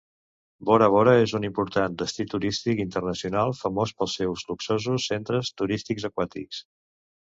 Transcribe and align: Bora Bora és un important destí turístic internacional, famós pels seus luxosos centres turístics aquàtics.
Bora 0.69 0.87
Bora 0.95 1.13
és 1.25 1.33
un 1.39 1.45
important 1.49 1.99
destí 2.03 2.27
turístic 2.33 2.83
internacional, 2.87 3.55
famós 3.63 3.95
pels 4.01 4.19
seus 4.23 4.49
luxosos 4.53 5.09
centres 5.15 5.57
turístics 5.63 6.13
aquàtics. 6.15 6.69